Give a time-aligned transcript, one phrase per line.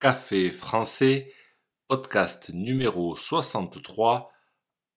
[0.00, 1.30] Café français,
[1.86, 4.32] podcast numéro 63,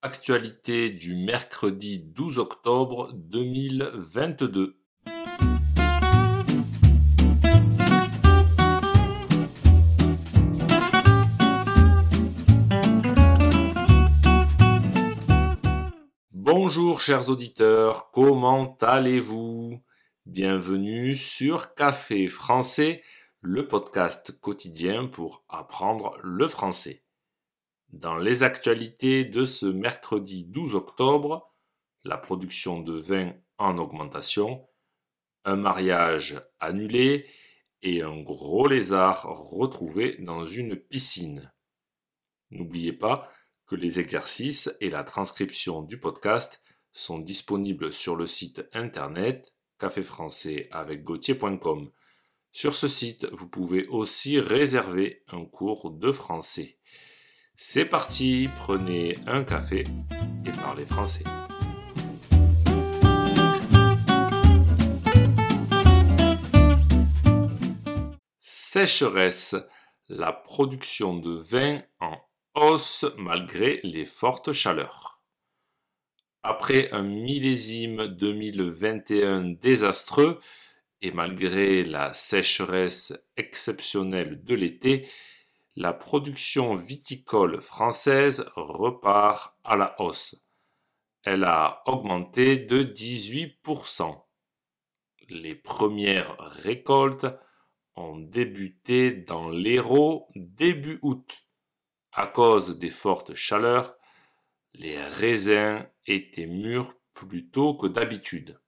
[0.00, 4.80] actualité du mercredi 12 octobre 2022.
[16.32, 19.82] Bonjour chers auditeurs, comment allez-vous?
[20.24, 23.02] Bienvenue sur Café français,
[23.46, 27.04] le podcast quotidien pour apprendre le français.
[27.90, 31.54] Dans les actualités de ce mercredi 12 octobre,
[32.04, 34.66] la production de vin en augmentation,
[35.44, 37.26] un mariage annulé
[37.82, 41.52] et un gros lézard retrouvé dans une piscine.
[42.50, 43.30] N'oubliez pas
[43.66, 50.02] que les exercices et la transcription du podcast sont disponibles sur le site internet café
[50.02, 51.90] français avec Gauthier.com.
[52.56, 56.78] Sur ce site, vous pouvez aussi réserver un cours de français.
[57.56, 59.82] C'est parti, prenez un café
[60.46, 61.24] et parlez français.
[68.38, 69.56] Sécheresse,
[70.08, 72.16] la production de vin en
[72.54, 75.20] hausse malgré les fortes chaleurs.
[76.44, 80.38] Après un millésime 2021 désastreux,
[81.04, 85.06] et malgré la sécheresse exceptionnelle de l'été,
[85.76, 90.34] la production viticole française repart à la hausse.
[91.22, 94.24] Elle a augmenté de 18%.
[95.28, 97.26] Les premières récoltes
[97.96, 101.44] ont débuté dans l'Hérault début août.
[102.12, 103.94] À cause des fortes chaleurs,
[104.72, 108.58] les raisins étaient mûrs plus tôt que d'habitude.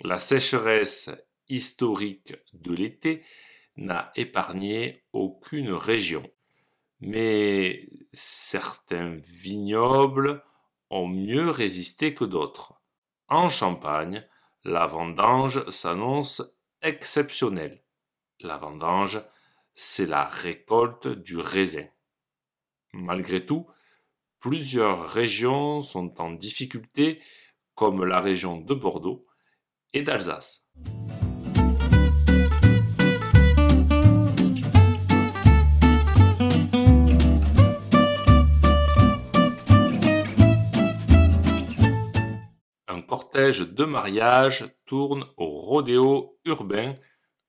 [0.00, 1.10] La sécheresse
[1.48, 3.24] historique de l'été
[3.76, 6.28] n'a épargné aucune région.
[7.00, 10.42] Mais certains vignobles
[10.90, 12.80] ont mieux résisté que d'autres.
[13.28, 14.26] En Champagne,
[14.64, 16.42] la vendange s'annonce
[16.82, 17.84] exceptionnelle.
[18.40, 19.20] La vendange,
[19.74, 21.86] c'est la récolte du raisin.
[22.92, 23.66] Malgré tout,
[24.40, 27.20] plusieurs régions sont en difficulté,
[27.74, 29.27] comme la région de Bordeaux,
[29.92, 30.64] et d'Alsace.
[42.86, 46.94] Un cortège de mariage tourne au rodéo urbain.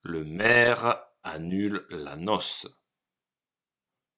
[0.02, 2.68] Le maire annule la noce.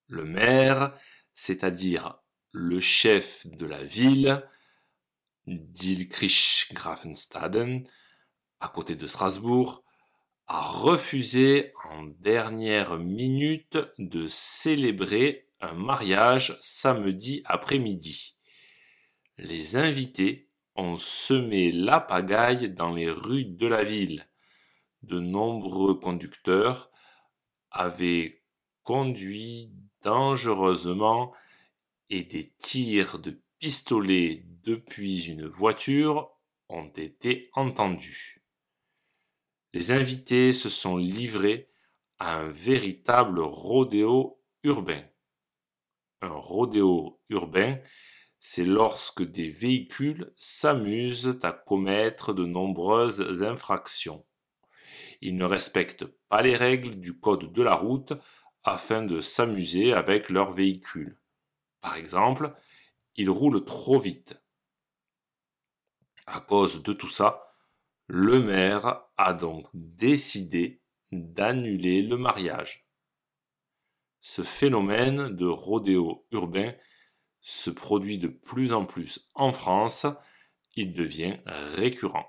[0.07, 0.93] Le maire,
[1.33, 2.21] c'est-à-dire
[2.51, 4.47] le chef de la ville,
[5.47, 7.87] Dilkrich-Grafenstaden,
[8.61, 9.83] à côté de Strasbourg,
[10.47, 18.37] a refusé en dernière minute de célébrer un mariage samedi après-midi.
[19.37, 24.27] Les invités ont semé la pagaille dans les rues de la ville.
[25.01, 26.91] De nombreux conducteurs
[27.71, 28.43] avaient
[28.83, 29.73] conduit
[30.03, 31.33] dangereusement
[32.09, 36.29] et des tirs de pistolet depuis une voiture
[36.69, 38.40] ont été entendus
[39.73, 41.69] les invités se sont livrés
[42.19, 45.03] à un véritable rodéo urbain.
[46.21, 47.79] Un rodéo urbain,
[48.39, 54.25] c'est lorsque des véhicules s'amusent à commettre de nombreuses infractions.
[55.21, 58.13] Ils ne respectent pas les règles du code de la route
[58.63, 61.19] afin de s'amuser avec leur véhicule.
[61.81, 62.53] Par exemple,
[63.15, 64.39] ils roulent trop vite.
[66.27, 67.50] À cause de tout ça,
[68.13, 70.81] le maire a donc décidé
[71.13, 72.85] d'annuler le mariage.
[74.19, 76.73] Ce phénomène de rodéo urbain
[77.39, 80.05] se produit de plus en plus en France,
[80.75, 82.27] il devient récurrent.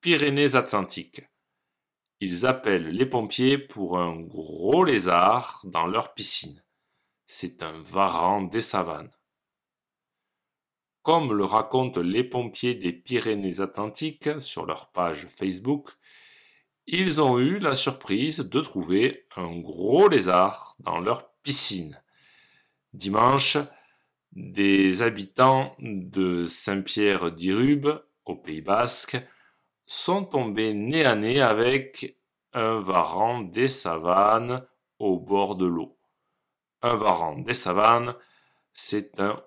[0.00, 1.22] Pyrénées-Atlantiques.
[2.20, 6.62] Ils appellent les pompiers pour un gros lézard dans leur piscine.
[7.26, 9.10] C'est un varan des savanes.
[11.02, 15.90] Comme le racontent les pompiers des Pyrénées-Atlantiques sur leur page Facebook,
[16.86, 22.00] ils ont eu la surprise de trouver un gros lézard dans leur piscine.
[22.92, 23.58] Dimanche,
[24.32, 27.88] des habitants de Saint-Pierre-d'Irube,
[28.24, 29.16] au Pays Basque,
[29.86, 32.18] sont tombés nez à nez avec
[32.52, 34.66] un varan des savanes
[34.98, 35.96] au bord de l'eau.
[36.82, 38.14] un varan des savanes,
[38.72, 39.42] c'est un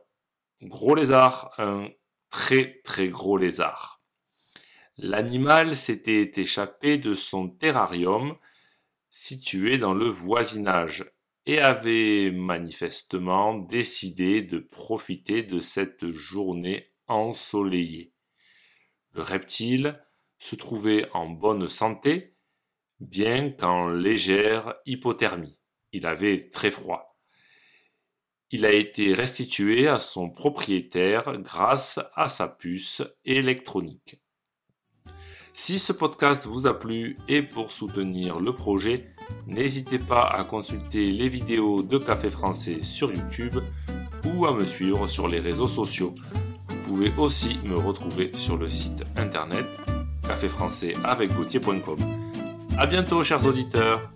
[0.62, 1.90] gros lézard, un
[2.30, 4.02] très très gros lézard.
[4.98, 8.36] L'animal s'était échappé de son terrarium
[9.10, 11.10] situé dans le voisinage
[11.46, 18.14] et avait manifestement décidé de profiter de cette journée ensoleillée.
[19.14, 20.04] Le reptile
[20.40, 22.36] se trouvait en bonne santé,
[23.00, 25.60] bien qu'en légère hypothermie.
[25.92, 27.18] Il avait très froid.
[28.52, 34.20] Il a été restitué à son propriétaire grâce à sa puce électronique.
[35.54, 39.14] Si ce podcast vous a plu et pour soutenir le projet,
[39.46, 43.58] n'hésitez pas à consulter les vidéos de Café Français sur YouTube
[44.26, 46.16] ou à me suivre sur les réseaux sociaux.
[46.68, 49.66] Vous pouvez aussi me retrouver sur le site internet
[50.30, 51.34] caféfrançais avec
[52.78, 54.12] A bientôt chers auditeurs